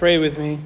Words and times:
Pray 0.00 0.16
with 0.16 0.38
me. 0.38 0.58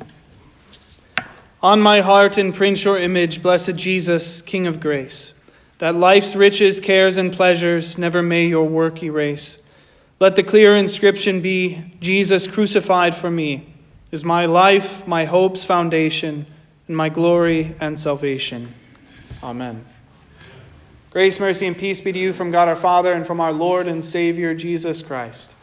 On 1.61 1.81
my 1.81 2.03
heart 2.03 2.39
imprint 2.39 2.85
your 2.85 2.97
image, 2.97 3.43
blessed 3.43 3.75
Jesus, 3.75 4.41
King 4.41 4.69
of 4.69 4.79
grace, 4.79 5.35
that 5.79 5.97
life's 5.97 6.37
riches, 6.37 6.79
cares, 6.79 7.17
and 7.17 7.33
pleasures 7.33 7.99
never 7.99 8.23
may 8.23 8.47
your 8.47 8.69
work 8.69 9.03
erase. 9.03 9.61
Let 10.21 10.37
the 10.37 10.45
clear 10.45 10.77
inscription 10.77 11.41
be 11.41 11.95
Jesus 11.99 12.47
crucified 12.47 13.13
for 13.13 13.29
me 13.29 13.75
is 14.13 14.25
my 14.25 14.47
life, 14.47 15.05
my 15.05 15.25
hope's 15.25 15.65
foundation, 15.65 16.47
and 16.87 16.97
my 16.97 17.09
glory 17.09 17.75
and 17.81 17.99
salvation. 17.99 18.73
Amen. 19.43 19.85
Grace, 21.11 21.41
mercy, 21.41 21.67
and 21.67 21.77
peace 21.77 22.01
be 22.01 22.13
to 22.13 22.19
you 22.21 22.33
from 22.33 22.53
God 22.53 22.69
our 22.69 22.77
Father 22.77 23.13
and 23.13 23.27
from 23.27 23.41
our 23.41 23.53
Lord 23.53 23.89
and 23.89 24.05
Savior 24.05 24.55
Jesus 24.55 25.03
Christ. 25.03 25.57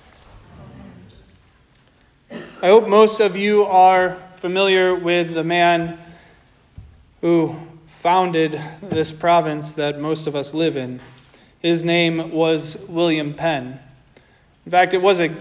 I 2.64 2.68
hope 2.68 2.88
most 2.88 3.20
of 3.20 3.36
you 3.36 3.64
are 3.64 4.18
familiar 4.36 4.94
with 4.94 5.34
the 5.34 5.44
man 5.44 5.98
who 7.22 7.56
founded 7.88 8.62
this 8.84 9.12
province 9.12 9.74
that 9.74 10.00
most 10.00 10.28
of 10.28 10.36
us 10.36 10.54
live 10.54 10.78
in. 10.78 11.00
His 11.58 11.84
name 11.84 12.32
was 12.32 12.86
William 12.88 13.34
Penn. 13.34 13.80
In 14.64 14.72
fact, 14.72 14.94
it 14.94 15.02
was 15.02 15.20
a 15.20 15.36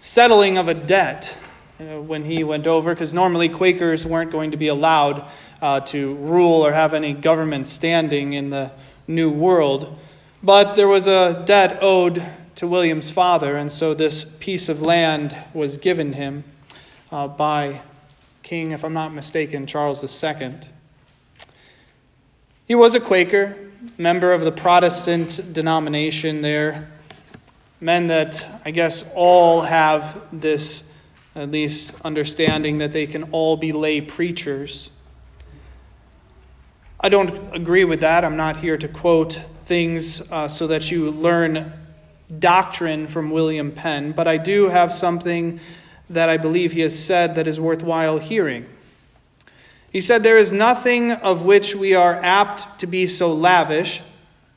settling 0.00 0.58
of 0.58 0.66
a 0.66 0.74
debt 0.74 1.38
when 1.78 2.24
he 2.24 2.42
went 2.42 2.66
over, 2.66 2.92
because 2.92 3.14
normally 3.14 3.48
Quakers 3.48 4.04
weren't 4.04 4.32
going 4.32 4.50
to 4.50 4.56
be 4.56 4.66
allowed 4.66 5.24
uh, 5.62 5.78
to 5.78 6.16
rule 6.16 6.66
or 6.66 6.72
have 6.72 6.92
any 6.92 7.12
government 7.12 7.68
standing 7.68 8.32
in 8.32 8.50
the 8.50 8.72
New 9.06 9.30
World. 9.30 9.96
But 10.42 10.74
there 10.74 10.88
was 10.88 11.06
a 11.06 11.44
debt 11.46 11.78
owed 11.80 12.20
to 12.60 12.66
William's 12.66 13.10
father, 13.10 13.56
and 13.56 13.72
so 13.72 13.94
this 13.94 14.36
piece 14.38 14.68
of 14.68 14.82
land 14.82 15.34
was 15.54 15.78
given 15.78 16.12
him 16.12 16.44
uh, 17.10 17.26
by 17.26 17.80
King, 18.42 18.72
if 18.72 18.84
I'm 18.84 18.92
not 18.92 19.14
mistaken, 19.14 19.66
Charles 19.66 20.04
II. 20.22 20.58
He 22.68 22.74
was 22.74 22.94
a 22.94 23.00
Quaker, 23.00 23.56
member 23.96 24.34
of 24.34 24.42
the 24.42 24.52
Protestant 24.52 25.54
denomination 25.54 26.42
there. 26.42 26.90
Men 27.80 28.08
that 28.08 28.46
I 28.62 28.72
guess 28.72 29.10
all 29.14 29.62
have 29.62 30.22
this, 30.30 30.94
at 31.34 31.50
least, 31.50 31.98
understanding 32.04 32.76
that 32.76 32.92
they 32.92 33.06
can 33.06 33.32
all 33.32 33.56
be 33.56 33.72
lay 33.72 34.02
preachers. 34.02 34.90
I 37.00 37.08
don't 37.08 37.56
agree 37.56 37.84
with 37.84 38.00
that. 38.00 38.22
I'm 38.22 38.36
not 38.36 38.58
here 38.58 38.76
to 38.76 38.86
quote 38.86 39.32
things 39.32 40.30
uh, 40.30 40.46
so 40.48 40.66
that 40.66 40.90
you 40.90 41.10
learn 41.10 41.79
doctrine 42.38 43.06
from 43.06 43.30
William 43.30 43.72
Penn, 43.72 44.12
but 44.12 44.28
I 44.28 44.36
do 44.36 44.68
have 44.68 44.92
something 44.92 45.60
that 46.08 46.28
I 46.28 46.36
believe 46.36 46.72
he 46.72 46.80
has 46.80 46.98
said 46.98 47.34
that 47.36 47.46
is 47.46 47.60
worthwhile 47.60 48.18
hearing. 48.18 48.66
He 49.92 50.00
said, 50.00 50.22
There 50.22 50.38
is 50.38 50.52
nothing 50.52 51.12
of 51.12 51.42
which 51.42 51.74
we 51.74 51.94
are 51.94 52.14
apt 52.14 52.80
to 52.80 52.86
be 52.86 53.06
so 53.06 53.32
lavish, 53.32 54.02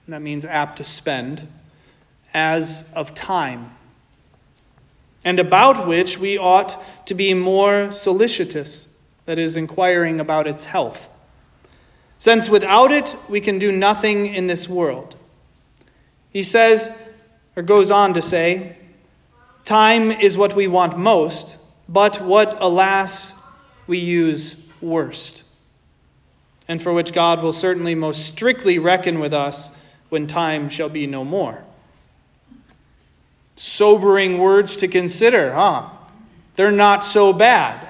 that 0.07 0.21
means 0.21 0.45
apt 0.45 0.77
to 0.77 0.83
spend, 0.83 1.47
as 2.33 2.91
of 2.93 3.13
time, 3.13 3.71
and 5.23 5.39
about 5.39 5.87
which 5.87 6.19
we 6.19 6.37
ought 6.37 6.77
to 7.07 7.13
be 7.13 7.33
more 7.33 7.91
solicitous, 7.91 8.89
that 9.25 9.39
is, 9.39 9.55
inquiring 9.55 10.19
about 10.19 10.47
its 10.47 10.65
health. 10.65 11.09
Since 12.17 12.49
without 12.49 12.91
it 12.91 13.15
we 13.27 13.41
can 13.41 13.59
do 13.59 13.71
nothing 13.71 14.27
in 14.27 14.47
this 14.47 14.67
world. 14.67 15.15
He 16.29 16.43
says, 16.43 16.89
or 17.55 17.63
goes 17.63 17.91
on 17.91 18.13
to 18.13 18.21
say, 18.21 18.77
Time 19.63 20.11
is 20.11 20.37
what 20.37 20.55
we 20.55 20.67
want 20.67 20.97
most, 20.97 21.57
but 21.87 22.21
what, 22.21 22.61
alas, 22.61 23.33
we 23.87 23.97
use 23.97 24.61
worst, 24.81 25.43
and 26.67 26.81
for 26.81 26.91
which 26.91 27.13
God 27.13 27.41
will 27.41 27.53
certainly 27.53 27.95
most 27.95 28.25
strictly 28.25 28.77
reckon 28.77 29.19
with 29.19 29.33
us 29.33 29.71
when 30.09 30.27
time 30.27 30.69
shall 30.69 30.89
be 30.89 31.07
no 31.07 31.23
more. 31.23 31.63
Sobering 33.55 34.37
words 34.37 34.75
to 34.77 34.87
consider, 34.87 35.53
huh? 35.53 35.89
They're 36.55 36.71
not 36.71 37.03
so 37.03 37.33
bad. 37.33 37.87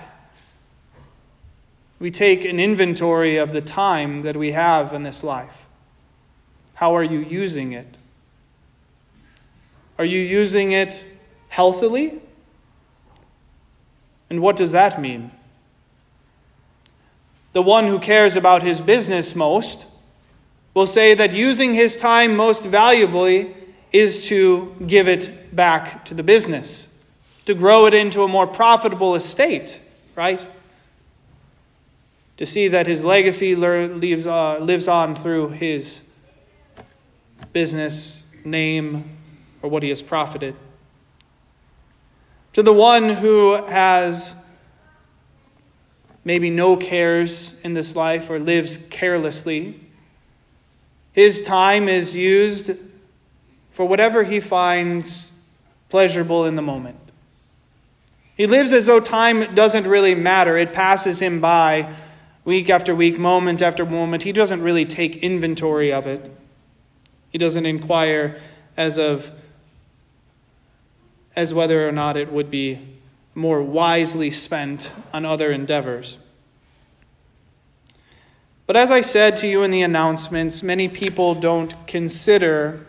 We 2.00 2.12
take 2.12 2.46
an 2.46 2.60
inventory 2.60 3.38
of 3.38 3.54
the 3.54 3.62
time 3.62 4.24
that 4.24 4.38
we 4.38 4.52
have 4.52 4.94
in 4.94 5.04
this 5.04 5.24
life. 5.24 5.68
How 6.76 6.96
are 6.96 7.04
you 7.04 7.20
using 7.20 7.72
it? 7.72 7.88
Are 10.04 10.06
you 10.06 10.20
using 10.20 10.74
it 10.74 11.06
healthily? 11.48 12.20
And 14.30 14.42
what 14.42 14.58
does 14.58 14.74
that 14.74 15.00
mean? 15.00 15.32
The 17.54 17.62
one 17.62 17.88
who 17.88 18.00
cares 18.00 18.36
about 18.36 18.64
his 18.64 18.82
business 18.82 19.34
most 19.34 19.88
will 20.74 20.88
say 20.88 21.14
that 21.14 21.32
using 21.32 21.74
his 21.74 21.96
time 21.96 22.36
most 22.36 22.66
valuably 22.66 23.56
is 23.94 24.28
to 24.28 24.76
give 24.86 25.08
it 25.08 25.56
back 25.56 26.04
to 26.04 26.14
the 26.14 26.22
business, 26.22 26.90
to 27.46 27.54
grow 27.54 27.86
it 27.86 27.94
into 27.94 28.24
a 28.24 28.28
more 28.28 28.46
profitable 28.46 29.16
estate, 29.16 29.80
right? 30.18 30.46
To 32.36 32.46
see 32.46 32.68
that 32.68 32.88
his 32.88 33.06
legacy 33.06 33.56
lives, 33.56 34.28
uh, 34.28 34.60
lives 34.60 34.90
on 34.90 35.16
through 35.16 35.52
his 35.52 36.04
business, 37.54 38.26
name, 38.44 39.20
or 39.64 39.70
what 39.70 39.82
he 39.82 39.90
has 39.90 40.04
profited. 40.04 40.54
To 42.52 42.62
the 42.62 42.74
one 42.74 43.10
who 43.10 43.54
has 43.54 44.36
maybe 46.24 46.52
no 46.52 46.78
cares 46.78 47.60
in 47.62 47.74
this 47.74 47.96
life 47.96 48.30
or 48.30 48.38
lives 48.38 48.78
carelessly, 48.78 49.80
his 51.14 51.42
time 51.42 51.90
is 51.90 52.16
used 52.16 52.74
for 53.72 53.88
whatever 53.88 54.24
he 54.24 54.40
finds 54.40 55.32
pleasurable 55.90 56.46
in 56.46 56.56
the 56.56 56.62
moment. 56.62 56.98
He 58.36 58.48
lives 58.48 58.74
as 58.74 58.88
though 58.88 59.00
time 59.00 59.56
doesn't 59.56 59.88
really 59.88 60.16
matter. 60.16 60.58
It 60.58 60.74
passes 60.74 61.22
him 61.22 61.40
by 61.40 61.94
week 62.46 62.70
after 62.70 62.94
week, 62.94 63.18
moment 63.18 63.62
after 63.62 63.86
moment. 63.86 64.24
He 64.24 64.32
doesn't 64.32 64.62
really 64.62 64.86
take 64.86 65.18
inventory 65.18 65.94
of 65.94 66.06
it. 66.08 66.32
He 67.30 67.38
doesn't 67.38 67.66
inquire 67.66 68.40
as 68.76 68.98
of 68.98 69.32
as 71.36 71.54
whether 71.54 71.88
or 71.88 71.92
not 71.92 72.18
it 72.18 72.32
would 72.32 72.50
be 72.50 72.80
more 73.36 73.62
wisely 73.62 74.30
spent 74.30 74.92
on 75.12 75.26
other 75.26 75.52
endeavors. 75.52 76.20
But 78.66 78.78
as 78.78 78.92
I 78.92 79.02
said 79.02 79.38
to 79.38 79.48
you 79.48 79.64
in 79.64 79.72
the 79.72 79.82
announcements, 79.82 80.64
many 80.64 80.88
people 80.88 81.36
don't 81.36 81.76
consider 81.88 82.86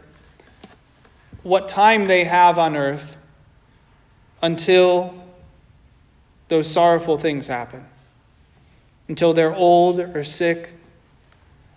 what 1.43 1.69
time 1.69 2.07
they 2.07 2.25
have 2.25 2.59
on 2.59 2.77
earth 2.77 3.17
until 4.41 5.15
those 6.49 6.71
sorrowful 6.71 7.19
things 7.19 7.49
happen, 7.49 7.85
until 9.09 9.33
they're 9.33 9.55
old 9.55 9.99
or 9.99 10.23
sick, 10.23 10.75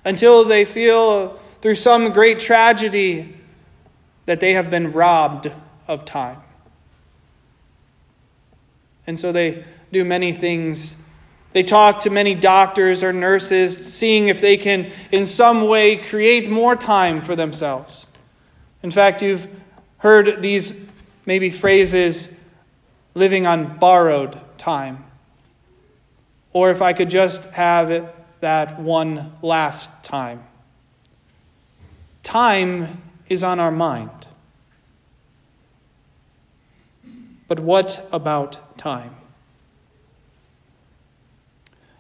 until 0.05 0.45
they 0.45 0.63
feel 0.63 1.39
through 1.61 1.75
some 1.75 2.11
great 2.11 2.39
tragedy 2.39 3.35
that 4.25 4.39
they 4.39 4.53
have 4.53 4.69
been 4.69 4.91
robbed 4.91 5.51
of 5.87 6.05
time. 6.05 6.41
And 9.07 9.17
so 9.19 9.31
they 9.31 9.63
do 9.91 10.03
many 10.03 10.33
things. 10.33 10.97
They 11.53 11.63
talk 11.63 12.01
to 12.01 12.09
many 12.09 12.35
doctors 12.35 13.03
or 13.03 13.13
nurses, 13.13 13.75
seeing 13.93 14.27
if 14.27 14.41
they 14.41 14.57
can, 14.57 14.91
in 15.11 15.25
some 15.25 15.65
way, 15.67 15.95
create 15.95 16.51
more 16.51 16.75
time 16.75 17.21
for 17.21 17.35
themselves. 17.35 18.05
In 18.83 18.91
fact, 18.91 19.21
you've 19.21 19.47
heard 19.99 20.41
these 20.41 20.87
maybe 21.25 21.49
phrases 21.49 22.31
living 23.15 23.47
on 23.47 23.77
borrowed 23.77 24.39
time. 24.57 25.05
Or 26.53 26.69
if 26.69 26.81
I 26.81 26.93
could 26.93 27.09
just 27.09 27.53
have 27.53 28.13
that 28.39 28.79
one 28.79 29.31
last 29.41 30.03
time. 30.03 30.43
Time 32.23 33.01
is 33.29 33.43
on 33.43 33.59
our 33.59 33.71
mind. 33.71 34.11
But 37.47 37.59
what 37.59 38.05
about 38.11 38.57
time. 38.77 39.15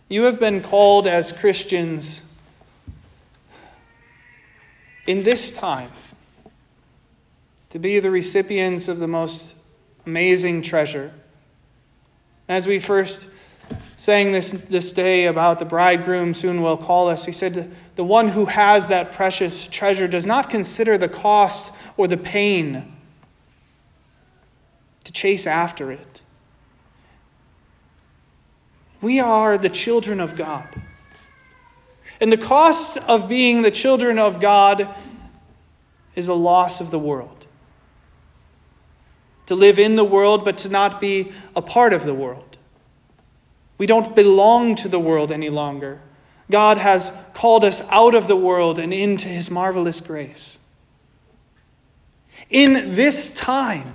You 0.09 0.23
have 0.23 0.39
been 0.39 0.61
called 0.61 1.05
as 1.05 1.33
Christians 1.33 2.23
in 5.05 5.23
this 5.23 5.51
time 5.51 5.91
to 7.69 7.79
be 7.79 7.99
the 7.99 8.11
recipients 8.11 8.87
of 8.87 8.99
the 8.99 9.07
most 9.07 9.57
amazing 10.05 10.61
treasure. 10.61 11.11
As 12.47 12.65
we 12.65 12.79
first 12.79 13.27
sang 13.97 14.31
this, 14.31 14.51
this 14.51 14.93
day 14.93 15.25
about 15.25 15.59
the 15.59 15.65
bridegroom 15.65 16.33
soon 16.33 16.61
will 16.61 16.77
call 16.77 17.09
us, 17.09 17.25
he 17.25 17.33
said, 17.33 17.75
The 17.95 18.03
one 18.05 18.29
who 18.29 18.45
has 18.45 18.87
that 18.87 19.11
precious 19.11 19.67
treasure 19.67 20.07
does 20.07 20.25
not 20.25 20.49
consider 20.49 20.97
the 20.97 21.09
cost 21.09 21.73
or 21.97 22.07
the 22.07 22.17
pain 22.17 22.95
to 25.03 25.11
chase 25.11 25.45
after 25.45 25.91
it. 25.91 26.21
We 29.01 29.19
are 29.19 29.57
the 29.57 29.69
children 29.69 30.19
of 30.19 30.35
God. 30.35 30.67
And 32.19 32.31
the 32.31 32.37
cost 32.37 32.97
of 33.07 33.29
being 33.29 33.61
the 33.61 33.71
children 33.71 34.17
of 34.17 34.39
God 34.39 34.93
is 36.15 36.27
a 36.27 36.33
loss 36.33 36.81
of 36.81 36.89
the 36.89 36.99
world. 36.99 37.45
To 39.45 39.55
live 39.55 39.77
in 39.77 39.95
the 39.95 40.03
world, 40.03 40.43
but 40.43 40.57
to 40.59 40.69
not 40.69 40.99
be 40.99 41.31
a 41.55 41.61
part 41.61 41.93
of 41.93 42.03
the 42.03 42.13
world. 42.13 42.57
We 43.77 43.85
don't 43.85 44.15
belong 44.15 44.75
to 44.75 44.87
the 44.87 44.99
world 44.99 45.31
any 45.31 45.49
longer. 45.49 46.01
God 46.49 46.77
has 46.77 47.11
called 47.33 47.63
us 47.63 47.81
out 47.89 48.15
of 48.15 48.27
the 48.27 48.35
world 48.35 48.79
and 48.79 48.93
into 48.93 49.27
his 49.27 49.51
marvelous 49.51 50.01
grace. 50.01 50.59
In 52.49 52.95
this 52.95 53.33
time, 53.35 53.93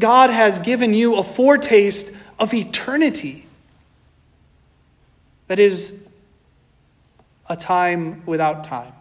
God 0.00 0.30
has 0.30 0.58
given 0.58 0.94
you 0.94 1.16
a 1.16 1.22
foretaste 1.22 2.16
of 2.38 2.54
eternity. 2.54 3.44
That 5.48 5.58
is 5.58 6.06
a 7.48 7.56
time 7.56 8.24
without 8.24 8.64
time. 8.64 8.92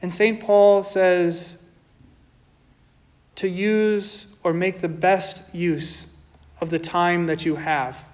And 0.00 0.12
St. 0.12 0.40
Paul 0.40 0.82
says 0.84 1.58
to 3.36 3.48
use 3.48 4.26
or 4.42 4.52
make 4.52 4.80
the 4.80 4.88
best 4.88 5.54
use 5.54 6.16
of 6.60 6.70
the 6.70 6.78
time 6.78 7.26
that 7.26 7.44
you 7.44 7.56
have 7.56 8.04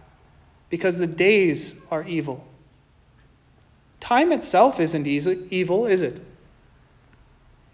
because 0.71 0.99
the 0.99 1.07
days 1.07 1.81
are 1.91 2.05
evil. 2.05 2.47
Time 4.01 4.33
itself 4.33 4.79
isn't 4.79 5.07
evil, 5.07 5.87
is 5.87 6.03
it? 6.03 6.21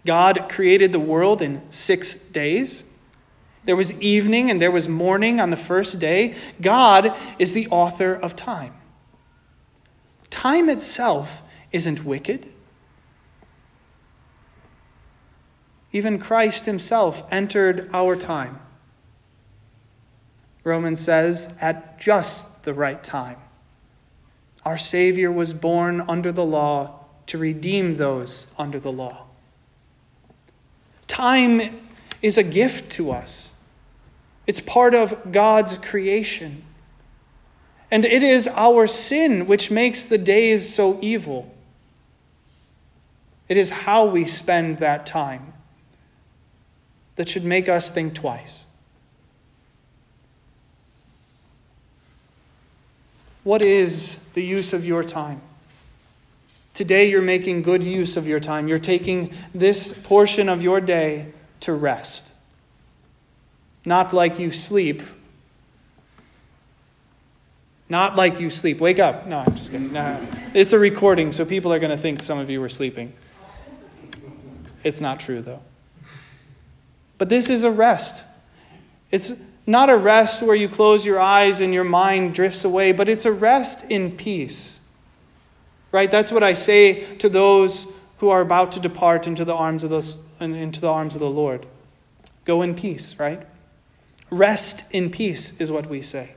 God 0.05 0.47
created 0.49 0.91
the 0.91 0.99
world 0.99 1.41
in 1.41 1.61
six 1.69 2.15
days. 2.15 2.83
There 3.65 3.75
was 3.75 3.99
evening 4.01 4.49
and 4.49 4.61
there 4.61 4.71
was 4.71 4.87
morning 4.87 5.39
on 5.39 5.49
the 5.49 5.57
first 5.57 5.99
day. 5.99 6.35
God 6.61 7.17
is 7.39 7.53
the 7.53 7.67
author 7.67 8.13
of 8.13 8.35
time. 8.35 8.73
Time 10.29 10.69
itself 10.69 11.41
isn't 11.71 12.05
wicked. 12.05 12.51
Even 15.91 16.19
Christ 16.19 16.65
himself 16.65 17.23
entered 17.31 17.89
our 17.93 18.15
time. 18.15 18.59
Romans 20.63 20.99
says, 20.99 21.55
at 21.61 21.99
just 21.99 22.65
the 22.65 22.73
right 22.73 23.01
time. 23.03 23.37
Our 24.65 24.77
Savior 24.77 25.31
was 25.31 25.53
born 25.53 26.01
under 26.01 26.31
the 26.31 26.43
law 26.43 27.05
to 27.27 27.37
redeem 27.37 27.95
those 27.95 28.47
under 28.57 28.79
the 28.79 28.91
law. 28.91 29.25
Time 31.07 31.61
is 32.21 32.37
a 32.37 32.43
gift 32.43 32.91
to 32.93 33.11
us, 33.11 33.54
it's 34.47 34.59
part 34.59 34.93
of 34.93 35.31
God's 35.31 35.77
creation. 35.77 36.63
And 37.91 38.05
it 38.05 38.23
is 38.23 38.47
our 38.55 38.87
sin 38.87 39.47
which 39.47 39.71
makes 39.71 40.05
the 40.05 40.17
days 40.17 40.73
so 40.73 40.99
evil. 41.01 41.53
It 43.47 43.57
is 43.57 43.69
how 43.69 44.05
we 44.05 44.25
spend 44.25 44.79
that 44.79 45.05
time 45.05 45.53
that 47.15 47.29
should 47.29 47.45
make 47.45 47.69
us 47.69 47.91
think 47.91 48.13
twice. 48.13 48.65
What 53.43 53.61
is 53.61 54.17
the 54.33 54.43
use 54.43 54.73
of 54.73 54.85
your 54.85 55.03
time? 55.03 55.41
Today, 56.73 57.09
you're 57.09 57.21
making 57.21 57.61
good 57.61 57.83
use 57.83 58.17
of 58.17 58.27
your 58.27 58.39
time. 58.39 58.67
You're 58.67 58.79
taking 58.79 59.31
this 59.53 59.97
portion 60.03 60.49
of 60.49 60.61
your 60.61 60.81
day 60.81 61.31
to 61.61 61.71
rest. 61.71 62.34
Not 63.85 64.13
like 64.13 64.39
you 64.39 64.51
sleep. 64.51 65.01
Not 67.87 68.15
like 68.15 68.39
you 68.39 68.49
sleep. 68.49 68.79
Wake 68.79 68.97
up. 68.97 69.27
No, 69.27 69.39
I'm 69.39 69.55
just 69.55 69.71
kidding. 69.71 69.93
No. 69.93 70.27
It's 70.53 70.73
a 70.73 70.79
recording, 70.79 71.31
so 71.31 71.45
people 71.45 71.71
are 71.71 71.79
going 71.79 71.91
to 71.91 71.97
think 71.97 72.23
some 72.23 72.39
of 72.39 72.49
you 72.49 72.59
were 72.59 72.69
sleeping. 72.69 73.13
It's 74.83 75.01
not 75.01 75.19
true, 75.19 75.41
though. 75.41 75.61
But 77.17 77.29
this 77.29 77.49
is 77.49 77.63
a 77.63 77.71
rest. 77.71 78.23
It's 79.11 79.33
not 79.67 79.89
a 79.89 79.97
rest 79.97 80.41
where 80.41 80.55
you 80.55 80.67
close 80.67 81.05
your 81.05 81.19
eyes 81.19 81.59
and 81.59 81.73
your 81.73 81.83
mind 81.83 82.33
drifts 82.33 82.65
away, 82.65 82.91
but 82.91 83.07
it's 83.07 83.25
a 83.25 83.31
rest 83.31 83.89
in 83.89 84.17
peace. 84.17 84.79
Right? 85.91 86.09
That's 86.09 86.31
what 86.31 86.43
I 86.43 86.53
say 86.53 87.15
to 87.17 87.29
those 87.29 87.87
who 88.17 88.29
are 88.29 88.41
about 88.41 88.71
to 88.73 88.79
depart 88.79 89.27
into 89.27 89.45
the 89.45 89.53
arms 89.53 89.83
of 89.83 89.91
the, 89.91 90.17
into 90.43 90.81
the 90.81 90.89
arms 90.89 91.15
of 91.15 91.21
the 91.21 91.29
Lord. 91.29 91.65
Go 92.45 92.61
in 92.61 92.75
peace, 92.75 93.17
right? 93.19 93.45
Rest 94.29 94.91
in 94.91 95.09
peace 95.09 95.59
is 95.59 95.71
what 95.71 95.87
we 95.87 96.01
say. 96.01 96.33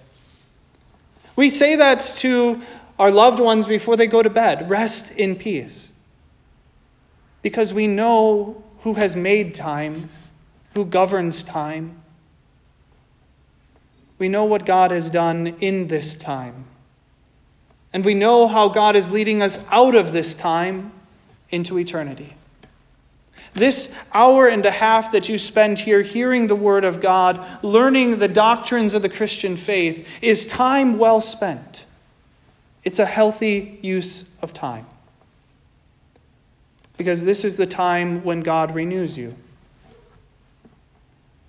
We 1.36 1.50
say 1.50 1.76
that 1.76 2.00
to 2.18 2.60
our 2.98 3.10
loved 3.10 3.38
ones 3.38 3.66
before 3.66 3.96
they 3.96 4.06
go 4.06 4.22
to 4.22 4.30
bed. 4.30 4.68
Rest 4.68 5.16
in 5.18 5.36
peace. 5.36 5.92
Because 7.42 7.72
we 7.72 7.86
know 7.86 8.62
who 8.80 8.94
has 8.94 9.14
made 9.14 9.54
time, 9.54 10.08
who 10.74 10.84
governs 10.84 11.42
time, 11.42 12.02
we 14.18 14.28
know 14.28 14.44
what 14.44 14.66
God 14.66 14.90
has 14.90 15.10
done 15.10 15.46
in 15.60 15.86
this 15.86 16.16
time. 16.16 16.64
And 17.92 18.04
we 18.04 18.14
know 18.14 18.48
how 18.48 18.68
God 18.68 18.96
is 18.96 19.10
leading 19.10 19.42
us 19.42 19.64
out 19.70 19.94
of 19.94 20.12
this 20.12 20.34
time 20.34 20.92
into 21.50 21.78
eternity. 21.78 22.37
This 23.54 23.94
hour 24.12 24.46
and 24.46 24.64
a 24.64 24.70
half 24.70 25.12
that 25.12 25.28
you 25.28 25.38
spend 25.38 25.80
here 25.80 26.02
hearing 26.02 26.46
the 26.46 26.56
Word 26.56 26.84
of 26.84 27.00
God, 27.00 27.44
learning 27.62 28.18
the 28.18 28.28
doctrines 28.28 28.94
of 28.94 29.02
the 29.02 29.08
Christian 29.08 29.56
faith, 29.56 30.22
is 30.22 30.46
time 30.46 30.98
well 30.98 31.20
spent. 31.20 31.84
It's 32.84 32.98
a 32.98 33.06
healthy 33.06 33.78
use 33.82 34.36
of 34.42 34.52
time. 34.52 34.86
Because 36.96 37.24
this 37.24 37.44
is 37.44 37.56
the 37.56 37.66
time 37.66 38.24
when 38.24 38.40
God 38.40 38.74
renews 38.74 39.18
you. 39.18 39.34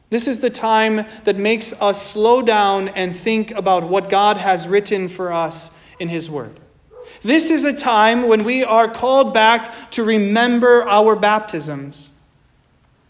This 0.09 0.27
is 0.27 0.41
the 0.41 0.49
time 0.49 1.05
that 1.23 1.37
makes 1.37 1.71
us 1.81 2.01
slow 2.01 2.41
down 2.41 2.87
and 2.89 3.15
think 3.15 3.51
about 3.51 3.83
what 3.83 4.09
God 4.09 4.37
has 4.37 4.67
written 4.67 5.07
for 5.07 5.31
us 5.31 5.71
in 5.99 6.09
His 6.09 6.29
Word. 6.29 6.59
This 7.21 7.51
is 7.51 7.65
a 7.65 7.73
time 7.73 8.27
when 8.27 8.43
we 8.43 8.63
are 8.63 8.87
called 8.87 9.33
back 9.33 9.91
to 9.91 10.03
remember 10.03 10.87
our 10.87 11.15
baptisms 11.15 12.11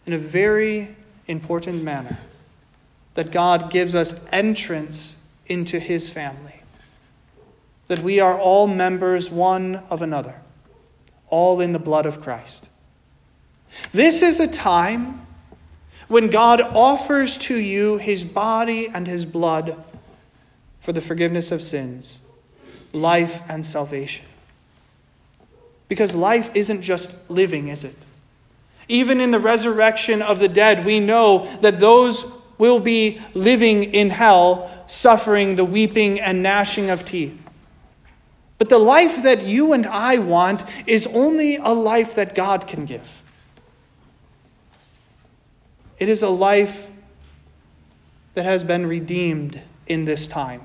in 0.06 0.14
a 0.14 0.18
very 0.18 0.96
important 1.28 1.84
manner. 1.84 2.18
That 3.14 3.32
God 3.32 3.72
gives 3.72 3.96
us 3.96 4.26
entrance 4.32 5.16
into 5.46 5.80
His 5.80 6.10
family. 6.10 6.62
That 7.88 8.00
we 8.00 8.20
are 8.20 8.38
all 8.38 8.68
members 8.68 9.30
one 9.30 9.78
of 9.90 10.02
another, 10.02 10.42
all 11.28 11.60
in 11.60 11.74
the 11.74 11.80
blood 11.80 12.06
of 12.06 12.22
Christ. 12.22 12.70
This 13.92 14.22
is 14.22 14.40
a 14.40 14.48
time 14.48 15.26
when 16.08 16.30
God 16.30 16.60
offers 16.60 17.38
to 17.38 17.56
you 17.56 17.98
his 17.98 18.26
body 18.26 18.88
and 18.88 19.08
his 19.08 19.26
blood 19.26 19.82
for 20.80 20.92
the 20.92 21.02
forgiveness 21.02 21.52
of 21.52 21.62
sins, 21.62 22.22
life 22.94 23.42
and 23.50 23.66
salvation. 23.66 24.26
Because 25.88 26.16
life 26.16 26.56
isn't 26.56 26.82
just 26.82 27.30
living, 27.30 27.68
is 27.68 27.84
it? 27.84 27.96
Even 28.88 29.22
in 29.22 29.32
the 29.32 29.40
resurrection 29.40 30.22
of 30.22 30.40
the 30.40 30.48
dead, 30.48 30.86
we 30.86 31.00
know 31.00 31.46
that 31.62 31.80
those 31.80 32.26
will 32.58 32.80
be 32.80 33.22
living 33.34 33.84
in 33.84 34.10
hell, 34.10 34.70
suffering 34.88 35.56
the 35.56 35.66
weeping 35.66 36.20
and 36.20 36.44
gnashing 36.44 36.90
of 36.90 37.06
teeth. 37.06 37.50
But 38.58 38.70
the 38.70 38.80
life 38.80 39.24
that 39.24 39.44
you 39.44 39.74
and 39.74 39.86
I 39.86 40.18
want 40.18 40.66
is 40.86 41.08
only 41.08 41.56
a 41.56 41.70
life 41.70 42.16
that 42.16 42.36
God 42.36 42.68
can 42.68 42.86
give. 42.86 43.24
It 45.98 46.10
is 46.10 46.22
a 46.22 46.30
life 46.30 46.90
that 48.34 48.46
has 48.46 48.64
been 48.64 48.86
redeemed 48.86 49.62
in 49.88 50.06
this 50.06 50.28
time 50.28 50.62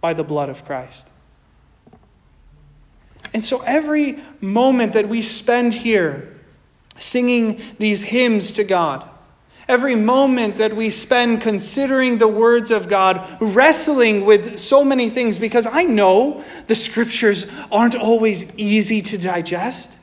by 0.00 0.12
the 0.12 0.24
blood 0.24 0.48
of 0.48 0.64
Christ. 0.64 1.10
And 3.36 3.44
so 3.44 3.60
every 3.66 4.18
moment 4.40 4.94
that 4.94 5.10
we 5.10 5.20
spend 5.20 5.74
here 5.74 6.34
singing 6.96 7.60
these 7.78 8.04
hymns 8.04 8.50
to 8.52 8.64
God, 8.64 9.06
every 9.68 9.94
moment 9.94 10.56
that 10.56 10.72
we 10.72 10.88
spend 10.88 11.42
considering 11.42 12.16
the 12.16 12.28
words 12.28 12.70
of 12.70 12.88
God, 12.88 13.22
wrestling 13.38 14.24
with 14.24 14.58
so 14.58 14.82
many 14.82 15.10
things, 15.10 15.38
because 15.38 15.66
I 15.70 15.82
know 15.82 16.42
the 16.66 16.74
scriptures 16.74 17.46
aren't 17.70 17.94
always 17.94 18.58
easy 18.58 19.02
to 19.02 19.18
digest. 19.18 19.94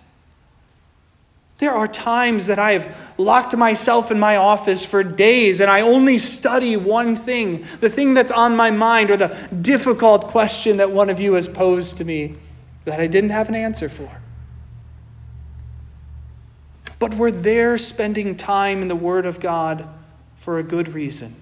There 1.57 1.71
are 1.73 1.87
times 1.87 2.45
that 2.45 2.59
I 2.59 2.73
have 2.73 3.13
locked 3.17 3.57
myself 3.57 4.11
in 4.11 4.19
my 4.19 4.35
office 4.35 4.85
for 4.85 5.01
days 5.01 5.59
and 5.59 5.71
I 5.71 5.81
only 5.81 6.19
study 6.19 6.77
one 6.77 7.15
thing, 7.15 7.65
the 7.79 7.89
thing 7.89 8.13
that's 8.13 8.29
on 8.31 8.55
my 8.55 8.69
mind, 8.69 9.09
or 9.09 9.17
the 9.17 9.35
difficult 9.59 10.27
question 10.27 10.77
that 10.77 10.91
one 10.91 11.09
of 11.09 11.19
you 11.19 11.33
has 11.33 11.47
posed 11.47 11.97
to 11.97 12.05
me 12.05 12.35
that 12.85 12.99
I 12.99 13.07
didn't 13.07 13.31
have 13.31 13.49
an 13.49 13.55
answer 13.55 13.89
for. 13.89 14.21
But 16.99 17.15
we're 17.15 17.31
there 17.31 17.77
spending 17.77 18.35
time 18.35 18.81
in 18.81 18.87
the 18.87 18.95
Word 18.95 19.25
of 19.25 19.39
God 19.39 19.87
for 20.35 20.57
a 20.57 20.63
good 20.63 20.89
reason. 20.93 21.35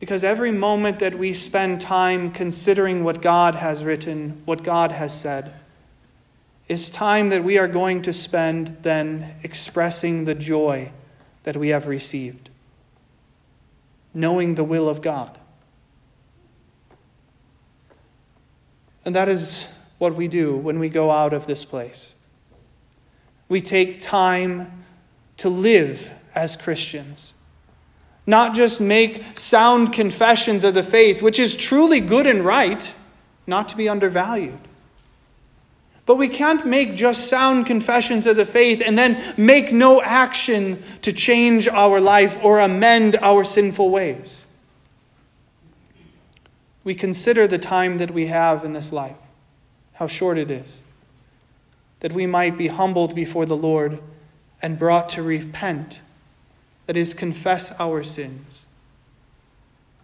Because 0.00 0.24
every 0.24 0.50
moment 0.50 0.98
that 0.98 1.14
we 1.14 1.32
spend 1.32 1.80
time 1.80 2.30
considering 2.30 3.04
what 3.04 3.22
God 3.22 3.54
has 3.54 3.84
written, 3.84 4.42
what 4.44 4.62
God 4.62 4.92
has 4.92 5.18
said, 5.18 5.52
is 6.68 6.90
time 6.90 7.30
that 7.30 7.44
we 7.44 7.58
are 7.58 7.68
going 7.68 8.02
to 8.02 8.12
spend 8.12 8.68
then 8.82 9.34
expressing 9.42 10.24
the 10.24 10.34
joy 10.34 10.90
that 11.44 11.56
we 11.56 11.68
have 11.68 11.86
received, 11.86 12.50
knowing 14.12 14.54
the 14.54 14.64
will 14.64 14.88
of 14.88 15.02
God. 15.02 15.38
And 19.04 19.14
that 19.14 19.28
is 19.28 19.68
what 19.98 20.14
we 20.14 20.28
do 20.28 20.56
when 20.56 20.78
we 20.78 20.88
go 20.88 21.10
out 21.10 21.32
of 21.32 21.46
this 21.46 21.64
place. 21.64 22.14
We 23.48 23.60
take 23.60 24.00
time 24.00 24.84
to 25.38 25.48
live 25.48 26.12
as 26.34 26.56
Christians. 26.56 27.34
Not 28.26 28.54
just 28.54 28.80
make 28.80 29.22
sound 29.38 29.92
confessions 29.92 30.64
of 30.64 30.74
the 30.74 30.82
faith, 30.82 31.20
which 31.20 31.38
is 31.38 31.54
truly 31.54 32.00
good 32.00 32.26
and 32.26 32.44
right, 32.44 32.94
not 33.46 33.68
to 33.68 33.76
be 33.76 33.88
undervalued. 33.88 34.58
But 36.06 36.16
we 36.16 36.28
can't 36.28 36.66
make 36.66 36.96
just 36.96 37.28
sound 37.28 37.66
confessions 37.66 38.26
of 38.26 38.36
the 38.36 38.46
faith 38.46 38.82
and 38.84 38.98
then 38.98 39.22
make 39.36 39.72
no 39.72 40.02
action 40.02 40.82
to 41.02 41.12
change 41.12 41.66
our 41.66 42.00
life 42.00 42.38
or 42.42 42.60
amend 42.60 43.16
our 43.16 43.44
sinful 43.44 43.90
ways. 43.90 44.46
We 46.84 46.94
consider 46.94 47.46
the 47.46 47.58
time 47.58 47.96
that 47.96 48.10
we 48.10 48.26
have 48.26 48.62
in 48.62 48.74
this 48.74 48.92
life, 48.92 49.16
how 49.94 50.06
short 50.06 50.36
it 50.36 50.50
is, 50.50 50.82
that 52.00 52.12
we 52.12 52.26
might 52.26 52.58
be 52.58 52.68
humbled 52.68 53.14
before 53.14 53.46
the 53.46 53.56
Lord 53.56 54.00
and 54.60 54.78
brought 54.78 55.08
to 55.10 55.22
repent, 55.22 56.02
that 56.86 56.96
is, 56.96 57.14
confess 57.14 57.78
our 57.80 58.02
sins. 58.02 58.66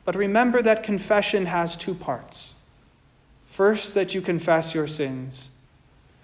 But 0.06 0.14
remember 0.14 0.62
that 0.62 0.82
confession 0.82 1.46
has 1.46 1.76
two 1.76 1.94
parts. 1.94 2.54
First, 3.46 3.94
that 3.94 4.14
you 4.14 4.22
confess 4.22 4.74
your 4.74 4.86
sins 4.86 5.50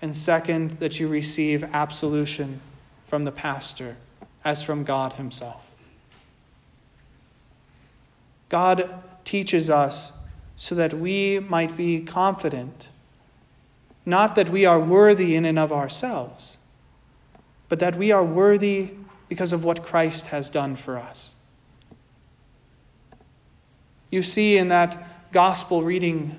and 0.00 0.16
second, 0.16 0.72
that 0.78 0.98
you 0.98 1.08
receive 1.08 1.64
absolution 1.74 2.60
from 3.04 3.24
the 3.24 3.32
pastor 3.32 3.96
as 4.44 4.62
from 4.62 4.84
God 4.84 5.14
Himself. 5.14 5.70
God 8.48 9.02
teaches 9.24 9.68
us 9.68 10.12
so 10.56 10.74
that 10.74 10.94
we 10.94 11.38
might 11.38 11.76
be 11.76 12.00
confident, 12.00 12.88
not 14.04 14.34
that 14.34 14.48
we 14.48 14.64
are 14.64 14.80
worthy 14.80 15.36
in 15.36 15.44
and 15.44 15.58
of 15.58 15.70
ourselves, 15.70 16.58
but 17.68 17.78
that 17.78 17.96
we 17.96 18.10
are 18.10 18.24
worthy 18.24 18.92
because 19.28 19.52
of 19.52 19.64
what 19.64 19.82
Christ 19.82 20.28
has 20.28 20.50
done 20.50 20.76
for 20.76 20.96
us. 20.96 21.34
You 24.10 24.22
see 24.22 24.56
in 24.56 24.68
that 24.68 25.32
gospel 25.32 25.82
reading 25.82 26.38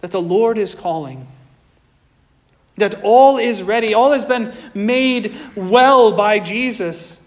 that 0.00 0.10
the 0.10 0.20
Lord 0.20 0.58
is 0.58 0.74
calling 0.74 1.26
that 2.76 2.94
all 3.02 3.38
is 3.38 3.62
ready, 3.62 3.94
all 3.94 4.12
has 4.12 4.24
been 4.24 4.52
made 4.74 5.34
well 5.54 6.16
by 6.16 6.38
Jesus. 6.38 7.26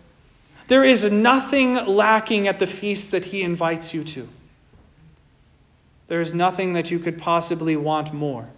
There 0.68 0.84
is 0.84 1.12
nothing 1.12 1.74
lacking 1.74 2.48
at 2.48 2.60
the 2.60 2.68
feast 2.68 3.12
that 3.12 3.26
he 3.26 3.42
invites 3.42 3.94
you 3.94 4.04
to. 4.06 4.30
There 6.10 6.20
is 6.20 6.34
nothing 6.34 6.74
that 6.74 6.92
you 6.92 7.00
could 7.00 7.18
possibly 7.18 7.78
want 7.78 8.12
more. 8.14 8.50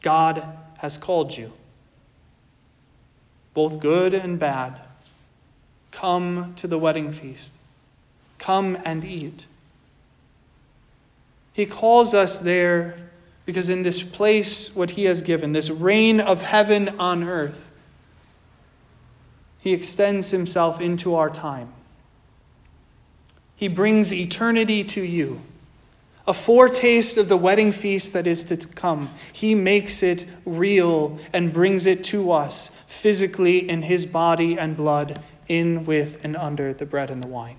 God 0.00 0.56
has 0.78 0.96
called 0.96 1.36
you, 1.36 1.52
both 3.52 3.80
good 3.80 4.14
and 4.14 4.38
bad. 4.38 4.80
Come 5.90 6.54
to 6.56 6.68
the 6.68 6.78
wedding 6.78 7.10
feast. 7.10 7.58
Come 8.38 8.78
and 8.84 9.04
eat. 9.04 9.46
He 11.52 11.66
calls 11.66 12.14
us 12.14 12.38
there 12.38 12.94
because 13.44 13.68
in 13.68 13.82
this 13.82 14.02
place, 14.04 14.74
what 14.74 14.90
He 14.90 15.04
has 15.04 15.22
given, 15.22 15.50
this 15.52 15.70
reign 15.70 16.20
of 16.20 16.42
heaven 16.42 16.90
on 17.00 17.24
earth, 17.24 17.72
He 19.58 19.72
extends 19.72 20.30
Himself 20.30 20.80
into 20.80 21.16
our 21.16 21.30
time. 21.30 21.72
He 23.56 23.66
brings 23.66 24.12
eternity 24.12 24.84
to 24.84 25.02
you, 25.02 25.40
a 26.26 26.34
foretaste 26.34 27.16
of 27.16 27.28
the 27.28 27.36
wedding 27.36 27.70
feast 27.72 28.12
that 28.12 28.26
is 28.26 28.42
to 28.44 28.56
come. 28.56 29.10
He 29.32 29.54
makes 29.54 30.02
it 30.02 30.26
real 30.44 31.18
and 31.32 31.52
brings 31.52 31.86
it 31.86 32.02
to 32.04 32.32
us 32.32 32.70
physically 32.86 33.68
in 33.68 33.82
His 33.82 34.06
body 34.06 34.58
and 34.58 34.76
blood, 34.76 35.22
in, 35.46 35.84
with, 35.84 36.24
and 36.24 36.36
under 36.36 36.72
the 36.72 36.86
bread 36.86 37.10
and 37.10 37.22
the 37.22 37.28
wine. 37.28 37.56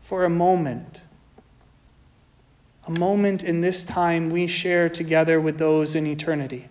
For 0.00 0.24
a 0.24 0.30
moment, 0.30 1.02
a 2.86 2.98
moment 2.98 3.44
in 3.44 3.60
this 3.60 3.84
time 3.84 4.30
we 4.30 4.46
share 4.46 4.88
together 4.88 5.38
with 5.38 5.58
those 5.58 5.94
in 5.94 6.06
eternity. 6.06 6.68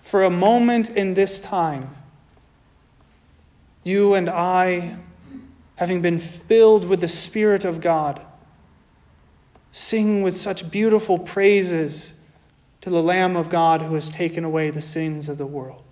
For 0.00 0.22
a 0.22 0.30
moment 0.30 0.88
in 0.88 1.12
this 1.12 1.38
time, 1.38 1.94
you 3.82 4.14
and 4.14 4.30
I, 4.30 4.96
having 5.76 6.00
been 6.00 6.18
filled 6.18 6.84
with 6.84 7.00
the 7.00 7.08
Spirit 7.08 7.64
of 7.64 7.80
God, 7.80 8.24
sing 9.72 10.22
with 10.22 10.34
such 10.34 10.70
beautiful 10.70 11.18
praises 11.18 12.14
to 12.80 12.90
the 12.90 13.02
Lamb 13.02 13.34
of 13.34 13.50
God 13.50 13.82
who 13.82 13.94
has 13.94 14.10
taken 14.10 14.44
away 14.44 14.70
the 14.70 14.82
sins 14.82 15.28
of 15.28 15.38
the 15.38 15.46
world. 15.46 15.82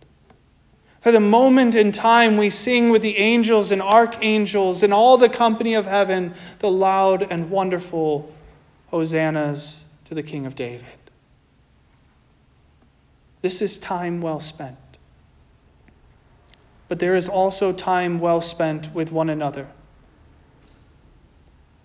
For 1.00 1.10
the 1.10 1.20
moment 1.20 1.74
in 1.74 1.90
time, 1.90 2.36
we 2.36 2.48
sing 2.48 2.90
with 2.90 3.02
the 3.02 3.18
angels 3.18 3.72
and 3.72 3.82
archangels 3.82 4.84
and 4.84 4.94
all 4.94 5.16
the 5.16 5.28
company 5.28 5.74
of 5.74 5.84
heaven 5.84 6.34
the 6.60 6.70
loud 6.70 7.22
and 7.22 7.50
wonderful 7.50 8.32
hosannas 8.92 9.84
to 10.04 10.14
the 10.14 10.22
King 10.22 10.46
of 10.46 10.54
David. 10.54 10.86
This 13.40 13.60
is 13.60 13.76
time 13.76 14.20
well 14.20 14.38
spent. 14.38 14.76
But 16.92 16.98
there 16.98 17.14
is 17.14 17.26
also 17.26 17.72
time 17.72 18.20
well 18.20 18.42
spent 18.42 18.92
with 18.92 19.10
one 19.10 19.30
another. 19.30 19.66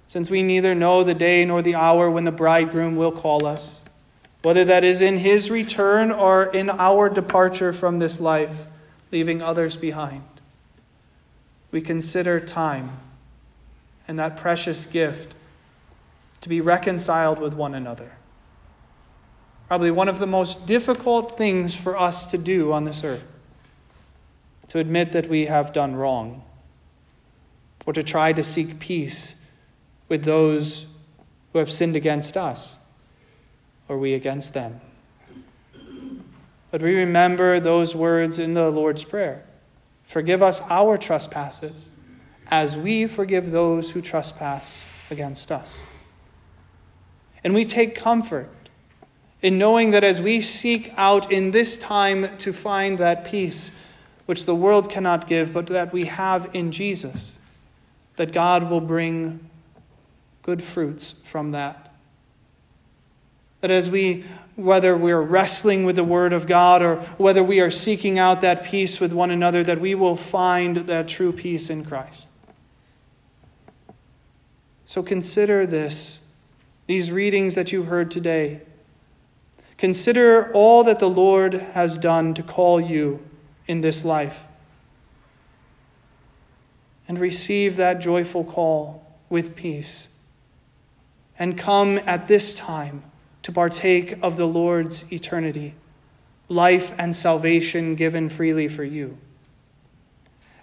Since 0.09 0.29
we 0.29 0.43
neither 0.43 0.75
know 0.75 1.01
the 1.01 1.13
day 1.13 1.45
nor 1.45 1.61
the 1.61 1.75
hour 1.75 2.11
when 2.11 2.25
the 2.25 2.31
bridegroom 2.33 2.97
will 2.97 3.13
call 3.13 3.45
us, 3.45 3.83
whether 4.41 4.65
that 4.65 4.83
is 4.83 5.01
in 5.01 5.19
his 5.19 5.49
return 5.49 6.11
or 6.11 6.47
in 6.47 6.69
our 6.69 7.07
departure 7.07 7.71
from 7.71 7.99
this 7.99 8.19
life 8.19 8.65
leaving 9.09 9.41
others 9.41 9.77
behind. 9.77 10.25
We 11.71 11.79
consider 11.79 12.41
time 12.41 12.91
and 14.09 14.19
that 14.19 14.35
precious 14.35 14.85
gift 14.85 15.35
to 16.41 16.49
be 16.49 16.59
reconciled 16.59 17.39
with 17.39 17.53
one 17.53 17.73
another. 17.73 18.11
Probably 19.69 19.89
one 19.89 20.09
of 20.09 20.19
the 20.19 20.27
most 20.27 20.65
difficult 20.65 21.37
things 21.37 21.73
for 21.73 21.97
us 21.97 22.25
to 22.25 22.37
do 22.37 22.73
on 22.73 22.83
this 22.83 23.05
earth 23.05 23.36
to 24.69 24.79
admit 24.79 25.11
that 25.13 25.27
we 25.27 25.45
have 25.45 25.73
done 25.73 25.95
wrong 25.95 26.43
or 27.85 27.93
to 27.93 28.03
try 28.03 28.33
to 28.33 28.43
seek 28.43 28.79
peace 28.79 29.45
with 30.09 30.23
those 30.23 30.87
who 31.53 31.59
have 31.59 31.71
sinned 31.71 31.95
against 31.95 32.35
us 32.35 32.79
or 33.87 33.97
we 33.97 34.13
against 34.13 34.53
them. 34.53 34.81
But 36.69 36.81
we 36.81 36.95
remember 36.95 37.59
those 37.59 37.95
words 37.95 38.39
in 38.39 38.53
the 38.53 38.69
Lord's 38.69 39.03
Prayer 39.03 39.43
Forgive 40.03 40.41
us 40.41 40.61
our 40.69 40.97
trespasses, 40.97 41.91
as 42.47 42.77
we 42.77 43.07
forgive 43.07 43.51
those 43.51 43.91
who 43.91 44.01
trespass 44.01 44.85
against 45.11 45.51
us. 45.51 45.85
And 47.43 47.53
we 47.53 47.65
take 47.65 47.93
comfort 47.93 48.49
in 49.41 49.57
knowing 49.57 49.91
that 49.91 50.03
as 50.05 50.21
we 50.21 50.39
seek 50.39 50.93
out 50.97 51.29
in 51.29 51.51
this 51.51 51.75
time 51.75 52.37
to 52.37 52.53
find 52.53 52.97
that 52.97 53.25
peace 53.25 53.71
which 54.27 54.45
the 54.45 54.53
world 54.53 54.89
cannot 54.89 55.25
give, 55.25 55.51
but 55.51 55.67
that 55.67 55.91
we 55.91 56.05
have 56.05 56.53
in 56.53 56.71
Jesus, 56.71 57.39
that 58.17 58.31
God 58.31 58.69
will 58.69 58.81
bring 58.81 59.49
good 60.43 60.61
fruits 60.61 61.13
from 61.23 61.51
that. 61.51 61.93
That 63.61 63.71
as 63.71 63.89
we 63.89 64.25
whether 64.57 64.97
we're 64.97 65.21
wrestling 65.21 65.85
with 65.85 65.95
the 65.95 66.03
Word 66.03 66.33
of 66.33 66.47
God 66.47 66.81
or 66.81 66.95
whether 67.17 67.43
we 67.43 67.59
are 67.59 67.69
seeking 67.69 68.17
out 68.17 68.41
that 68.41 68.63
peace 68.63 68.99
with 68.99 69.13
one 69.13 69.29
another, 69.29 69.63
that 69.63 69.79
we 69.79 69.93
will 69.93 70.15
find 70.15 70.77
that 70.77 71.07
true 71.07 71.31
peace 71.31 71.69
in 71.69 71.85
Christ. 71.85 72.27
So 74.85 75.03
consider 75.03 75.67
this, 75.67 76.25
these 76.87 77.11
readings 77.11 77.53
that 77.53 77.71
you 77.71 77.83
heard 77.83 78.09
today. 78.09 78.61
Consider 79.77 80.51
all 80.53 80.83
that 80.83 80.97
the 80.97 81.09
Lord 81.09 81.53
has 81.53 81.99
done 81.99 82.33
to 82.33 82.41
call 82.41 82.81
you 82.81 83.23
in 83.67 83.81
this 83.81 84.05
life. 84.05 84.45
And 87.07 87.19
receive 87.19 87.75
that 87.77 87.99
joyful 88.01 88.43
call 88.43 89.05
with 89.29 89.55
peace. 89.55 90.09
And 91.39 91.57
come 91.57 91.99
at 92.05 92.27
this 92.27 92.55
time 92.55 93.03
to 93.43 93.51
partake 93.51 94.17
of 94.21 94.35
the 94.37 94.47
Lord's 94.47 95.11
eternity, 95.11 95.75
life 96.49 96.93
and 96.97 97.15
salvation 97.15 97.95
given 97.95 98.27
freely 98.29 98.67
for 98.67 98.83
you. 98.83 99.17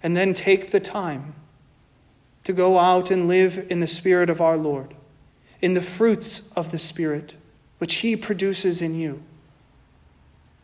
and 0.04 0.14
then 0.14 0.34
take 0.34 0.70
the 0.70 0.78
time 0.78 1.34
to 2.44 2.52
go 2.52 2.78
out 2.78 3.10
and 3.10 3.26
live 3.26 3.66
in 3.70 3.80
the 3.80 3.86
Spirit 3.86 4.28
of 4.28 4.38
our 4.38 4.58
Lord, 4.58 4.94
in 5.62 5.72
the 5.72 5.80
fruits 5.80 6.52
of 6.52 6.70
the 6.70 6.78
Spirit 6.78 7.34
which 7.78 7.96
He 7.96 8.14
produces 8.14 8.82
in 8.82 8.94
you, 8.94 9.22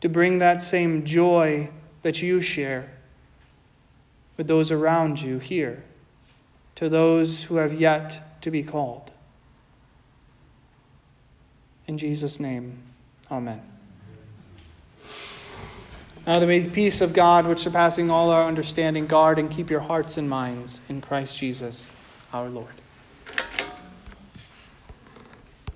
to 0.02 0.08
bring 0.10 0.38
that 0.38 0.62
same 0.62 1.06
joy 1.06 1.70
that 2.02 2.22
you 2.22 2.40
share 2.40 2.90
with 4.36 4.46
those 4.46 4.70
around 4.70 5.20
you 5.20 5.38
here, 5.38 5.84
to 6.74 6.88
those 6.88 7.44
who 7.44 7.56
have 7.56 7.74
yet 7.74 8.40
to 8.42 8.50
be 8.50 8.62
called. 8.62 9.10
In 11.86 11.98
Jesus' 11.98 12.40
name, 12.40 12.78
amen. 13.30 13.60
Now, 16.26 16.38
the 16.38 16.68
peace 16.68 17.00
of 17.00 17.12
God, 17.12 17.46
which 17.46 17.58
surpassing 17.58 18.10
all 18.10 18.30
our 18.30 18.46
understanding, 18.46 19.06
guard 19.06 19.38
and 19.38 19.50
keep 19.50 19.70
your 19.70 19.80
hearts 19.80 20.16
and 20.16 20.28
minds 20.28 20.80
in 20.88 21.00
Christ 21.00 21.38
Jesus 21.38 21.90
our 22.32 22.48
Lord. 22.48 22.79